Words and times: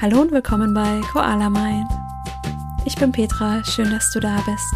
Hallo 0.00 0.22
und 0.22 0.32
willkommen 0.32 0.72
bei 0.72 1.02
Koala 1.12 1.50
Mind. 1.50 1.90
Ich 2.86 2.96
bin 2.96 3.12
Petra, 3.12 3.62
schön, 3.64 3.90
dass 3.90 4.10
du 4.12 4.18
da 4.18 4.42
bist. 4.46 4.74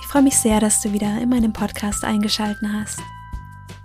Ich 0.00 0.06
freue 0.06 0.22
mich 0.22 0.38
sehr, 0.38 0.60
dass 0.60 0.80
du 0.80 0.94
wieder 0.94 1.20
in 1.20 1.28
meinem 1.28 1.52
Podcast 1.52 2.04
eingeschalten 2.04 2.72
hast. 2.72 2.98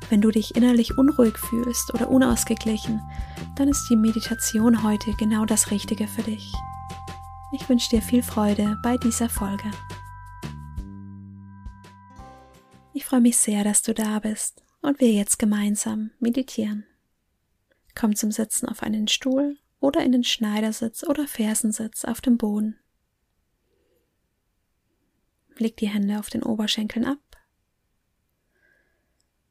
Wenn 0.09 0.21
du 0.21 0.31
dich 0.31 0.55
innerlich 0.55 0.97
unruhig 0.97 1.37
fühlst 1.37 1.93
oder 1.93 2.09
unausgeglichen, 2.09 3.01
dann 3.57 3.67
ist 3.67 3.85
die 3.89 3.97
Meditation 3.97 4.81
heute 4.81 5.11
genau 5.19 5.43
das 5.43 5.71
Richtige 5.71 6.07
für 6.07 6.23
dich. 6.23 6.49
Ich 7.51 7.67
wünsche 7.67 7.89
dir 7.89 8.01
viel 8.01 8.23
Freude 8.23 8.77
bei 8.81 8.95
dieser 8.95 9.27
Folge. 9.27 9.69
Ich 12.93 13.03
freue 13.03 13.19
mich 13.19 13.37
sehr, 13.37 13.65
dass 13.65 13.81
du 13.81 13.93
da 13.93 14.19
bist 14.19 14.63
und 14.81 15.01
wir 15.01 15.11
jetzt 15.11 15.37
gemeinsam 15.37 16.11
meditieren. 16.21 16.85
Komm 17.95 18.15
zum 18.15 18.31
Sitzen 18.31 18.67
auf 18.67 18.83
einen 18.83 19.07
Stuhl 19.07 19.57
oder 19.79 20.03
in 20.03 20.11
den 20.11 20.23
Schneidersitz 20.23 21.03
oder 21.03 21.27
Fersensitz 21.27 22.05
auf 22.05 22.21
dem 22.21 22.37
Boden. 22.37 22.79
Leg 25.57 25.75
die 25.77 25.89
Hände 25.89 26.17
auf 26.19 26.29
den 26.29 26.43
Oberschenkeln 26.43 27.05
ab. 27.05 27.19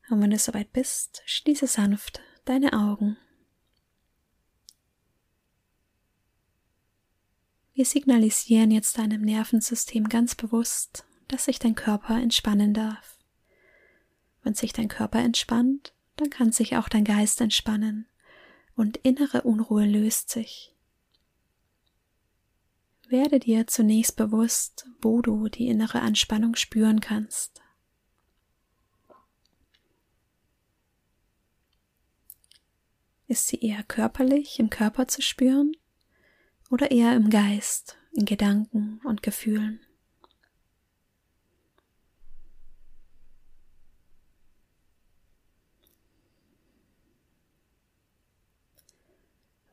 Und 0.08 0.20
wenn 0.22 0.30
du 0.30 0.38
soweit 0.38 0.72
bist, 0.72 1.22
schließe 1.26 1.66
sanft 1.66 2.20
deine 2.44 2.72
Augen. 2.72 3.16
Wir 7.74 7.84
signalisieren 7.84 8.72
jetzt 8.72 8.98
deinem 8.98 9.22
Nervensystem 9.22 10.08
ganz 10.08 10.34
bewusst, 10.34 11.04
dass 11.28 11.44
sich 11.44 11.58
dein 11.58 11.76
Körper 11.76 12.20
entspannen 12.20 12.74
darf. 12.74 13.18
Wenn 14.42 14.54
sich 14.54 14.72
dein 14.72 14.88
Körper 14.88 15.20
entspannt, 15.20 15.94
dann 16.16 16.30
kann 16.30 16.50
sich 16.50 16.76
auch 16.76 16.88
dein 16.88 17.04
Geist 17.04 17.40
entspannen 17.40 18.09
und 18.76 18.96
innere 18.98 19.42
Unruhe 19.42 19.86
löst 19.86 20.30
sich. 20.30 20.74
Werde 23.08 23.40
dir 23.40 23.66
zunächst 23.66 24.16
bewusst, 24.16 24.86
wo 25.02 25.20
du 25.20 25.48
die 25.48 25.66
innere 25.66 26.00
Anspannung 26.00 26.54
spüren 26.54 27.00
kannst. 27.00 27.60
Ist 33.26 33.48
sie 33.48 33.60
eher 33.60 33.82
körperlich 33.82 34.58
im 34.58 34.70
Körper 34.70 35.08
zu 35.08 35.22
spüren 35.22 35.72
oder 36.70 36.90
eher 36.90 37.14
im 37.14 37.30
Geist, 37.30 37.96
in 38.12 38.24
Gedanken 38.24 39.00
und 39.04 39.22
Gefühlen? 39.22 39.80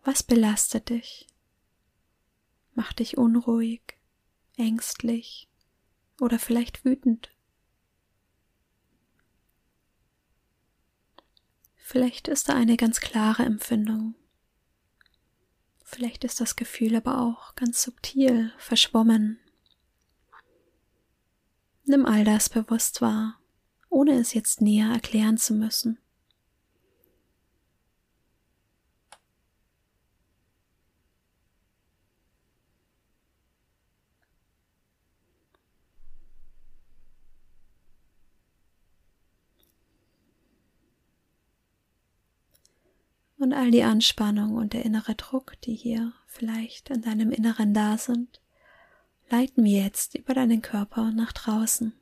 Was 0.07 0.23
belastet 0.23 0.87
dich? 0.87 1.27
Macht 2.75 2.99
dich 2.99 3.17
unruhig, 3.17 3.99
ängstlich 4.55 5.49
oder 6.21 6.39
vielleicht 6.39 6.85
wütend? 6.85 7.29
Vielleicht 11.75 12.29
ist 12.29 12.47
da 12.47 12.55
eine 12.55 12.77
ganz 12.77 13.01
klare 13.01 13.43
Empfindung. 13.43 14.15
Vielleicht 15.83 16.23
ist 16.23 16.39
das 16.39 16.55
Gefühl 16.55 16.95
aber 16.95 17.19
auch 17.21 17.55
ganz 17.55 17.83
subtil, 17.83 18.53
verschwommen. 18.57 19.41
Nimm 21.83 22.05
all 22.05 22.23
das 22.23 22.47
bewusst 22.47 23.01
wahr, 23.01 23.41
ohne 23.89 24.13
es 24.13 24.33
jetzt 24.33 24.61
näher 24.61 24.89
erklären 24.89 25.37
zu 25.37 25.53
müssen. 25.53 25.99
Und 43.37 43.53
all 43.53 43.71
die 43.71 43.83
Anspannung 43.83 44.55
und 44.55 44.73
der 44.73 44.85
innere 44.85 45.15
Druck, 45.15 45.59
die 45.61 45.75
hier 45.75 46.13
vielleicht 46.25 46.89
in 46.89 47.01
deinem 47.01 47.31
Inneren 47.31 47.73
da 47.73 47.97
sind, 47.97 48.41
leiten 49.29 49.63
wir 49.63 49.83
jetzt 49.83 50.15
über 50.15 50.33
deinen 50.33 50.61
Körper 50.61 51.11
nach 51.11 51.33
draußen. 51.33 51.93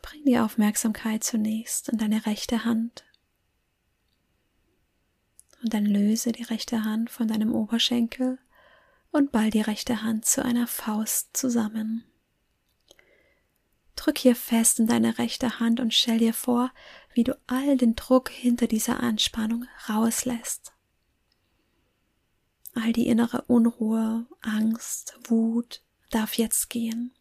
Bring 0.00 0.24
die 0.24 0.38
Aufmerksamkeit 0.38 1.22
zunächst 1.22 1.88
in 1.88 1.98
deine 1.98 2.26
rechte 2.26 2.64
Hand 2.64 3.04
und 5.62 5.74
dann 5.74 5.86
löse 5.86 6.32
die 6.32 6.42
rechte 6.42 6.84
Hand 6.84 7.08
von 7.08 7.28
deinem 7.28 7.54
Oberschenkel 7.54 8.38
und 9.12 9.30
ball 9.30 9.50
die 9.50 9.60
rechte 9.60 10.02
Hand 10.02 10.24
zu 10.24 10.44
einer 10.44 10.66
Faust 10.66 11.36
zusammen. 11.36 12.04
Drück 13.94 14.18
hier 14.18 14.34
fest 14.34 14.80
in 14.80 14.86
deine 14.86 15.18
rechte 15.18 15.60
Hand 15.60 15.78
und 15.78 15.94
stell 15.94 16.18
dir 16.18 16.34
vor, 16.34 16.72
wie 17.14 17.24
du 17.24 17.38
all 17.46 17.76
den 17.76 17.94
Druck 17.94 18.30
hinter 18.30 18.66
dieser 18.66 19.00
Anspannung 19.00 19.66
rauslässt. 19.88 20.72
All 22.74 22.92
die 22.92 23.06
innere 23.06 23.42
Unruhe, 23.42 24.26
Angst, 24.40 25.18
Wut 25.24 25.82
darf 26.10 26.34
jetzt 26.34 26.70
gehen. 26.70 27.12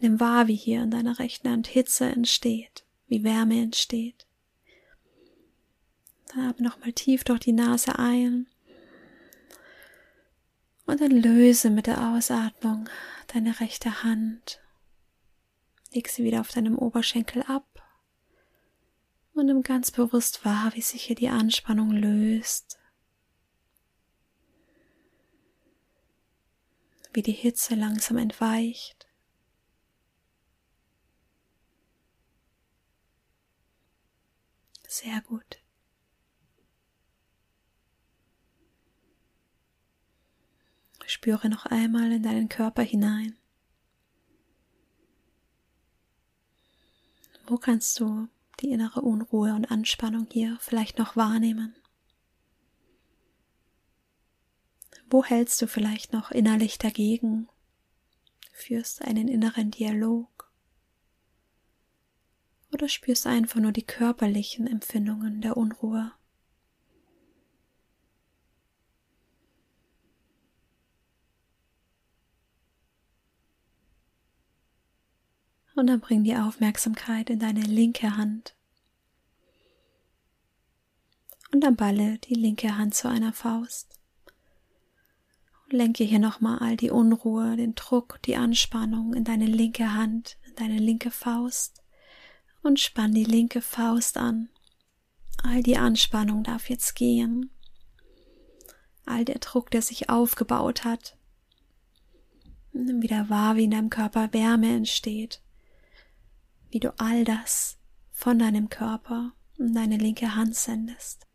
Nimm 0.00 0.18
wahr, 0.18 0.48
wie 0.48 0.56
hier 0.56 0.82
in 0.82 0.90
deiner 0.90 1.18
rechten 1.18 1.48
Hand 1.48 1.66
Hitze 1.66 2.06
entsteht, 2.06 2.84
wie 3.06 3.22
Wärme 3.22 3.60
entsteht. 3.60 4.26
Dann 6.28 6.48
atme 6.48 6.66
nochmal 6.66 6.92
tief 6.92 7.24
durch 7.24 7.40
die 7.40 7.52
Nase 7.52 7.98
ein 7.98 8.46
und 10.86 11.00
dann 11.00 11.10
löse 11.10 11.70
mit 11.70 11.86
der 11.86 12.10
Ausatmung 12.10 12.88
deine 13.28 13.60
rechte 13.60 14.02
Hand. 14.02 14.60
Leg 15.92 16.08
sie 16.08 16.22
wieder 16.24 16.40
auf 16.40 16.50
deinem 16.50 16.78
Oberschenkel 16.78 17.42
ab 17.42 17.66
und 19.34 19.46
nimm 19.46 19.62
ganz 19.62 19.90
bewusst 19.90 20.44
wahr, 20.44 20.72
wie 20.74 20.82
sich 20.82 21.04
hier 21.04 21.16
die 21.16 21.28
Anspannung 21.28 21.90
löst. 21.90 22.78
Wie 27.12 27.22
die 27.22 27.32
Hitze 27.32 27.74
langsam 27.74 28.18
entweicht. 28.18 29.08
Sehr 34.86 35.20
gut. 35.22 35.60
Spüre 41.06 41.48
noch 41.48 41.66
einmal 41.66 42.12
in 42.12 42.22
deinen 42.22 42.48
Körper 42.48 42.82
hinein. 42.82 43.39
Wo 47.50 47.56
kannst 47.56 47.98
du 47.98 48.28
die 48.60 48.70
innere 48.70 49.00
Unruhe 49.00 49.54
und 49.54 49.72
Anspannung 49.72 50.28
hier 50.30 50.56
vielleicht 50.60 50.98
noch 50.98 51.16
wahrnehmen? 51.16 51.74
Wo 55.08 55.24
hältst 55.24 55.60
du 55.60 55.66
vielleicht 55.66 56.12
noch 56.12 56.30
innerlich 56.30 56.78
dagegen? 56.78 57.48
Führst 58.52 59.02
einen 59.02 59.26
inneren 59.26 59.72
Dialog? 59.72 60.52
Oder 62.72 62.88
spürst 62.88 63.26
einfach 63.26 63.58
nur 63.58 63.72
die 63.72 63.82
körperlichen 63.82 64.68
Empfindungen 64.68 65.40
der 65.40 65.56
Unruhe? 65.56 66.12
Und 75.74 75.86
dann 75.86 76.00
bring 76.00 76.24
die 76.24 76.36
Aufmerksamkeit 76.36 77.30
in 77.30 77.38
deine 77.38 77.62
linke 77.62 78.16
Hand. 78.16 78.54
Und 81.52 81.62
dann 81.62 81.76
balle 81.76 82.18
die 82.18 82.34
linke 82.34 82.76
Hand 82.76 82.94
zu 82.94 83.08
einer 83.08 83.32
Faust. 83.32 83.98
Und 85.64 85.72
lenke 85.72 86.04
hier 86.04 86.18
nochmal 86.18 86.58
all 86.58 86.76
die 86.76 86.90
Unruhe, 86.90 87.56
den 87.56 87.74
Druck, 87.74 88.20
die 88.24 88.36
Anspannung 88.36 89.14
in 89.14 89.24
deine 89.24 89.46
linke 89.46 89.94
Hand, 89.94 90.38
in 90.46 90.54
deine 90.56 90.78
linke 90.78 91.10
Faust. 91.10 91.82
Und 92.62 92.78
spann 92.78 93.14
die 93.14 93.24
linke 93.24 93.62
Faust 93.62 94.16
an. 94.16 94.50
All 95.42 95.62
die 95.62 95.78
Anspannung 95.78 96.44
darf 96.44 96.68
jetzt 96.68 96.94
gehen. 96.94 97.50
All 99.06 99.24
der 99.24 99.38
Druck, 99.38 99.70
der 99.70 99.82
sich 99.82 100.10
aufgebaut 100.10 100.84
hat. 100.84 101.16
Nimm 102.72 103.02
wieder 103.02 103.30
wahr, 103.30 103.56
wie 103.56 103.64
in 103.64 103.70
deinem 103.70 103.90
Körper 103.90 104.32
Wärme 104.32 104.74
entsteht 104.74 105.40
wie 106.70 106.80
du 106.80 106.98
all 106.98 107.24
das 107.24 107.78
von 108.12 108.38
deinem 108.38 108.68
Körper 108.68 109.32
in 109.58 109.74
deine 109.74 109.96
linke 109.96 110.34
Hand 110.34 110.56
sendest. 110.56 111.26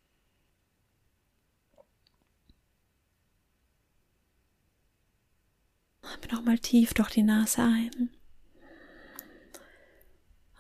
Atme 6.02 6.34
nochmal 6.34 6.60
tief 6.60 6.94
durch 6.94 7.10
die 7.10 7.24
Nase 7.24 7.64
ein. 7.64 8.10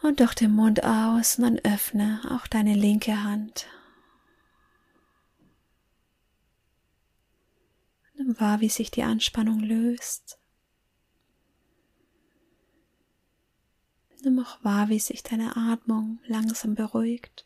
Und 0.01 0.19
durch 0.19 0.36
den 0.36 0.51
Mund 0.51 0.83
aus 0.83 1.38
und 1.38 1.44
dann 1.44 1.60
öffne 1.60 2.22
auch 2.30 2.48
deine 2.48 2.75
linke 2.75 3.24
Hand. 3.24 3.68
Nimm 8.16 8.39
wahr, 8.39 8.62
wie 8.62 8.69
sich 8.69 8.92
die 8.92 9.04
Anspannung 9.04 9.60
löst. 9.60 10.38
Nimm 14.25 14.39
auch 14.39 14.63
wahr, 14.63 14.89
wie 14.89 14.98
sich 14.98 15.22
deine 15.22 15.56
Atmung 15.56 16.19
langsam 16.25 16.74
beruhigt. 16.74 17.45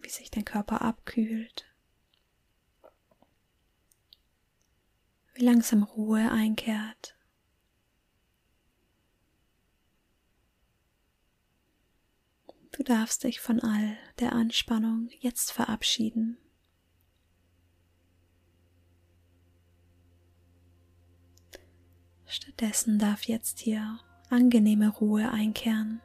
Wie 0.00 0.08
sich 0.08 0.30
dein 0.30 0.46
Körper 0.46 0.80
abkühlt. 0.80 1.66
Wie 5.34 5.44
langsam 5.44 5.82
Ruhe 5.82 6.30
einkehrt. 6.30 7.18
Du 12.72 12.82
darfst 12.82 13.24
dich 13.24 13.42
von 13.42 13.60
all 13.60 13.98
der 14.20 14.32
Anspannung 14.32 15.10
jetzt 15.20 15.52
verabschieden. 15.52 16.38
Stattdessen 22.34 22.98
darf 22.98 23.28
jetzt 23.28 23.60
hier 23.60 24.00
angenehme 24.28 24.88
Ruhe 24.88 25.30
einkehren. 25.30 26.02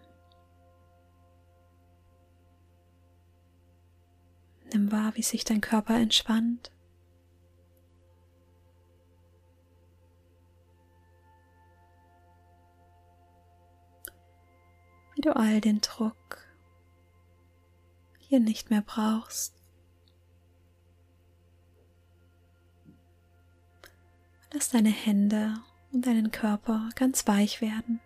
Nimm 4.72 4.92
wahr, 4.92 5.16
wie 5.16 5.24
sich 5.24 5.44
dein 5.44 5.60
Körper 5.60 5.96
entspannt. 5.96 6.72
Wie 15.16 15.22
du 15.22 15.36
all 15.36 15.62
den 15.62 15.82
Druck 15.82 16.48
hier 18.20 18.40
nicht 18.40 18.70
mehr 18.70 18.84
brauchst. 18.84 19.56
Lass 24.54 24.70
deine 24.70 24.92
Hände 24.92 25.56
und 25.92 26.06
deinen 26.06 26.32
Körper 26.32 26.90
ganz 26.96 27.28
weich 27.28 27.62
werden. 27.62 28.00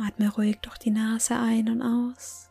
Atme 0.00 0.30
ruhig 0.30 0.58
durch 0.60 0.78
die 0.78 0.90
Nase 0.90 1.36
ein 1.36 1.68
und 1.68 1.82
aus. 1.82 2.48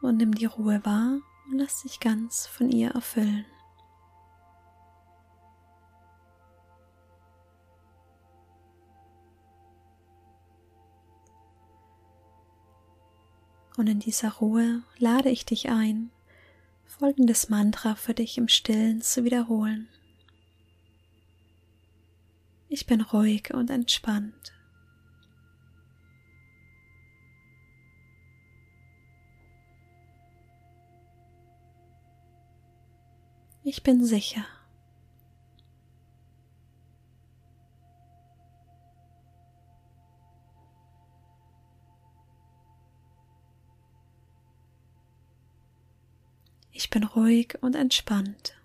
Und 0.00 0.16
nimm 0.18 0.34
die 0.34 0.46
Ruhe 0.46 0.84
wahr 0.84 1.18
und 1.50 1.58
lass 1.58 1.82
dich 1.82 2.00
ganz 2.00 2.46
von 2.46 2.70
ihr 2.70 2.90
erfüllen. 2.90 3.46
Und 13.78 13.86
in 13.86 14.00
dieser 14.00 14.32
Ruhe 14.32 14.82
lade 14.98 15.30
ich 15.30 15.46
dich 15.46 15.68
ein, 15.68 16.10
folgendes 16.84 17.48
Mantra 17.48 17.94
für 17.94 18.12
dich 18.12 18.36
im 18.36 18.48
Stillen 18.48 19.02
zu 19.02 19.22
wiederholen. 19.22 19.88
Ich 22.68 22.86
bin 22.86 23.00
ruhig 23.00 23.54
und 23.54 23.70
entspannt. 23.70 24.52
Ich 33.62 33.84
bin 33.84 34.04
sicher. 34.04 34.44
Ich 46.78 46.90
bin 46.90 47.02
ruhig 47.02 47.58
und 47.60 47.74
entspannt. 47.74 48.56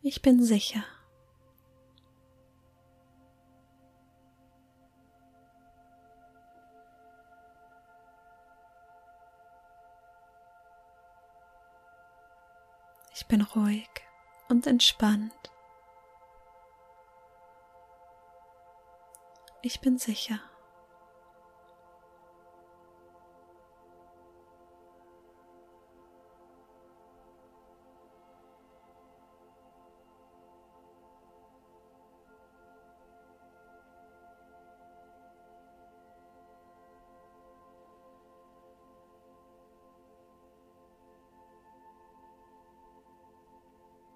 Ich 0.00 0.22
bin 0.22 0.42
sicher. 0.42 0.82
Ich 13.14 13.26
bin 13.26 13.42
ruhig 13.42 13.90
und 14.48 14.66
entspannt. 14.66 15.52
Ich 19.60 19.82
bin 19.82 19.98
sicher. 19.98 20.40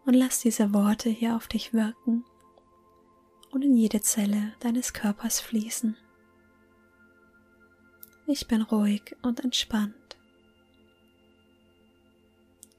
Und 0.06 0.14
lass 0.14 0.40
diese 0.40 0.72
Worte 0.72 1.10
hier 1.10 1.36
auf 1.36 1.48
dich 1.48 1.74
wirken 1.74 2.24
und 3.50 3.62
in 3.62 3.76
jede 3.76 4.00
Zelle 4.00 4.54
deines 4.60 4.92
Körpers 4.92 5.40
fließen. 5.40 5.96
Ich 8.28 8.46
bin 8.46 8.62
ruhig 8.62 9.16
und 9.22 9.40
entspannt. 9.40 10.16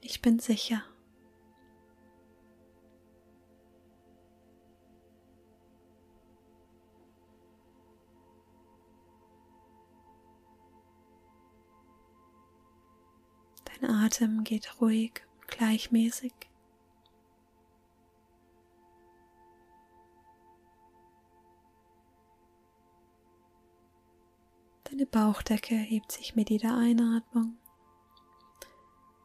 Ich 0.01 0.21
bin 0.21 0.39
sicher. 0.39 0.83
Dein 13.65 13.89
Atem 13.89 14.43
geht 14.43 14.81
ruhig 14.81 15.21
und 15.39 15.47
gleichmäßig. 15.49 16.46
Bauchdecke 25.11 25.75
hebt 25.75 26.11
sich 26.11 26.35
mit 26.35 26.49
jeder 26.49 26.77
Einatmung 26.77 27.57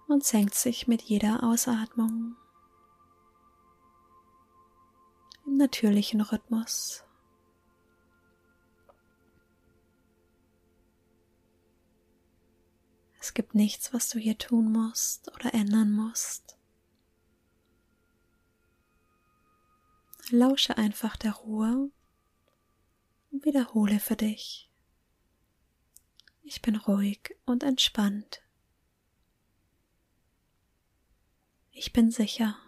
und 0.08 0.24
senkt 0.24 0.54
sich 0.54 0.86
mit 0.86 1.02
jeder 1.02 1.42
Ausatmung 1.42 2.36
im 5.46 5.56
natürlichen 5.56 6.20
Rhythmus. 6.20 7.04
Es 13.20 13.34
gibt 13.34 13.54
nichts, 13.54 13.94
was 13.94 14.08
du 14.08 14.18
hier 14.18 14.36
tun 14.36 14.72
musst 14.72 15.32
oder 15.32 15.54
ändern 15.54 15.92
musst. 15.92 16.58
Lausche 20.30 20.76
einfach 20.76 21.16
der 21.16 21.32
Ruhe 21.32 21.90
und 23.30 23.44
wiederhole 23.44 24.00
für 24.00 24.16
dich. 24.16 24.71
Ich 26.54 26.60
bin 26.60 26.76
ruhig 26.76 27.34
und 27.46 27.62
entspannt. 27.62 28.42
Ich 31.70 31.94
bin 31.94 32.10
sicher. 32.10 32.58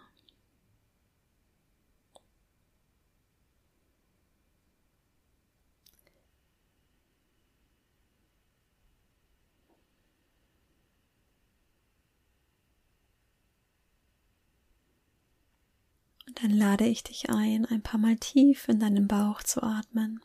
Und 16.25 16.41
dann 16.41 16.49
lade 16.49 16.87
ich 16.87 17.03
dich 17.03 17.29
ein, 17.29 17.67
ein 17.67 17.83
paar 17.83 17.99
Mal 17.99 18.15
tief 18.17 18.67
in 18.67 18.79
deinen 18.79 19.07
Bauch 19.07 19.43
zu 19.43 19.61
atmen. 19.61 20.21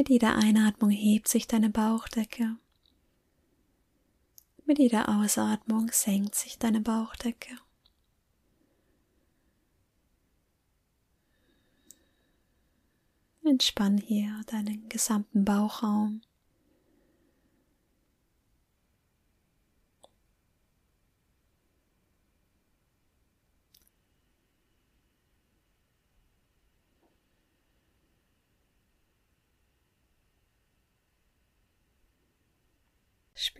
Mit 0.00 0.08
jeder 0.08 0.34
Einatmung 0.34 0.88
hebt 0.88 1.28
sich 1.28 1.46
deine 1.46 1.68
Bauchdecke. 1.68 2.56
Mit 4.64 4.78
jeder 4.78 5.10
Ausatmung 5.10 5.90
senkt 5.92 6.34
sich 6.34 6.58
deine 6.58 6.80
Bauchdecke. 6.80 7.54
Entspann 13.44 13.98
hier 13.98 14.40
deinen 14.46 14.88
gesamten 14.88 15.44
Bauchraum. 15.44 16.22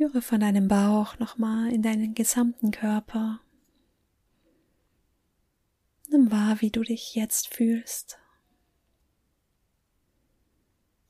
Spüre 0.00 0.22
von 0.22 0.40
deinem 0.40 0.66
Bauch 0.66 1.18
nochmal 1.18 1.70
in 1.70 1.82
deinen 1.82 2.14
gesamten 2.14 2.70
Körper. 2.70 3.42
Nimm 6.08 6.30
wahr, 6.30 6.62
wie 6.62 6.70
du 6.70 6.82
dich 6.82 7.14
jetzt 7.14 7.48
fühlst. 7.48 8.18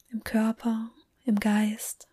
Im 0.08 0.24
Körper, 0.24 0.90
im 1.24 1.38
Geist. 1.38 2.08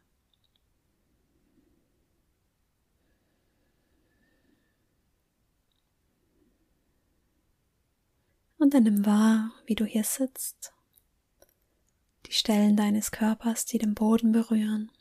Und 8.59 8.75
dann 8.75 8.83
nimm 8.83 9.03
wahr, 9.03 9.51
wie 9.65 9.73
du 9.73 9.83
hier 9.83 10.03
sitzt. 10.03 10.73
Die 12.27 12.33
Stellen 12.33 12.77
deines 12.77 13.09
Körpers, 13.09 13.65
die 13.65 13.79
den 13.79 13.95
Boden 13.95 14.31
berühren. 14.31 14.91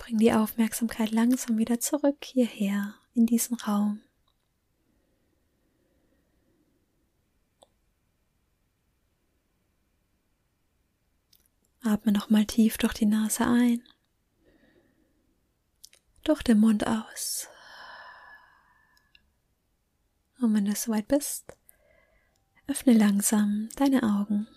Bring 0.00 0.16
die 0.16 0.32
Aufmerksamkeit 0.32 1.10
langsam 1.10 1.58
wieder 1.58 1.78
zurück 1.78 2.24
hierher 2.24 2.94
in 3.12 3.26
diesen 3.26 3.54
Raum. 3.58 4.00
Atme 11.82 12.12
nochmal 12.12 12.46
tief 12.46 12.78
durch 12.78 12.94
die 12.94 13.04
Nase 13.04 13.46
ein, 13.46 13.82
durch 16.24 16.42
den 16.42 16.60
Mund 16.60 16.86
aus. 16.86 17.48
Und 20.40 20.54
wenn 20.54 20.64
du 20.64 20.74
soweit 20.74 21.08
bist, 21.08 21.58
öffne 22.66 22.94
langsam 22.94 23.68
deine 23.76 24.02
Augen. 24.02 24.48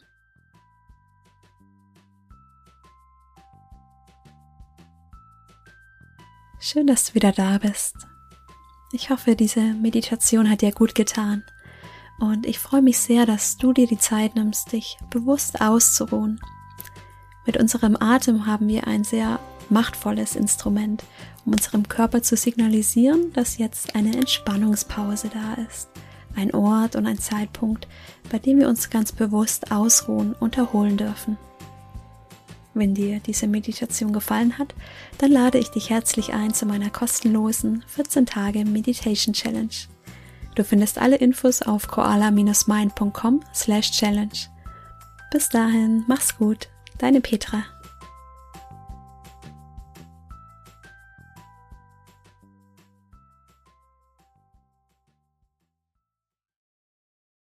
Schön, 6.66 6.88
dass 6.88 7.04
du 7.04 7.16
wieder 7.16 7.34
da 7.34 7.58
bist. 7.58 7.94
Ich 8.94 9.10
hoffe, 9.10 9.36
diese 9.36 9.60
Meditation 9.60 10.50
hat 10.50 10.62
dir 10.62 10.72
gut 10.72 10.96
getan. 10.96 11.44
Und 12.22 12.46
ich 12.46 12.58
freue 12.58 12.82
mich 12.82 13.00
sehr, 13.00 13.26
dass 13.26 13.58
du 13.58 13.74
dir 13.74 13.86
die 13.86 13.98
Zeit 13.98 14.36
nimmst, 14.36 14.72
dich 14.72 14.98
bewusst 15.10 15.60
auszuruhen. 15.60 16.40
Mit 17.46 17.58
unserem 17.58 17.98
Atem 18.00 18.46
haben 18.46 18.70
wir 18.70 18.88
ein 18.88 19.04
sehr 19.04 19.42
machtvolles 19.68 20.38
Instrument, 20.38 21.04
um 21.44 21.52
unserem 21.52 21.90
Körper 21.90 22.22
zu 22.22 22.38
signalisieren, 22.38 23.34
dass 23.34 23.58
jetzt 23.58 23.94
eine 23.94 24.16
Entspannungspause 24.16 25.30
da 25.34 25.62
ist. 25.68 25.90
Ein 26.34 26.54
Ort 26.54 26.96
und 26.96 27.06
ein 27.08 27.20
Zeitpunkt, 27.20 27.90
bei 28.32 28.40
dem 28.40 28.60
wir 28.60 28.70
uns 28.70 28.90
ganz 28.90 29.12
bewusst 29.12 29.70
ausruhen 29.74 30.34
und 30.40 30.58
erholen 30.58 30.96
dürfen. 30.96 31.38
Wenn 32.74 32.96
dir 32.96 33.20
diese 33.20 33.48
Meditation 33.48 34.14
gefallen 34.14 34.58
hat, 34.58 34.74
dann 35.20 35.32
lade 35.32 35.60
ich 35.60 35.70
dich 35.70 35.90
herzlich 35.90 36.34
ein 36.34 36.54
zu 36.54 36.66
meiner 36.66 36.90
kostenlosen 36.90 37.84
14 37.88 38.26
Tage 38.26 38.66
Meditation 38.66 39.34
Challenge. 39.34 39.70
Du 40.56 40.64
findest 40.64 40.98
alle 40.98 41.18
Infos 41.18 41.62
auf 41.62 41.88
koala-mind.com 41.88 43.42
slash 43.54 43.92
challenge. 43.92 44.50
Bis 45.32 45.50
dahin, 45.50 46.04
mach's 46.08 46.38
gut, 46.38 46.70
deine 47.00 47.22
Petra. 47.22 47.64